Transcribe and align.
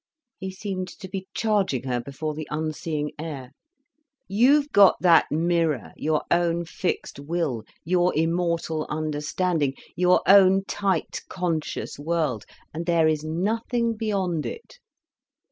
He 0.39 0.49
seemed 0.49 0.87
to 0.87 1.07
be 1.07 1.27
charging 1.35 1.83
her 1.83 2.01
before 2.01 2.33
the 2.33 2.47
unseeing 2.49 3.11
air. 3.19 3.51
"You've 4.27 4.71
got 4.71 4.95
that 5.01 5.31
mirror, 5.31 5.93
your 5.95 6.23
own 6.31 6.65
fixed 6.65 7.19
will, 7.19 7.65
your 7.85 8.11
immortal 8.15 8.87
understanding, 8.89 9.75
your 9.95 10.23
own 10.27 10.63
tight 10.65 11.21
conscious 11.29 11.99
world, 11.99 12.45
and 12.73 12.87
there 12.87 13.07
is 13.07 13.23
nothing 13.23 13.95
beyond 13.95 14.47
it. 14.47 14.79